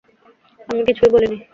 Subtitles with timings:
[0.69, 1.37] আমি কিছুই বলিনি।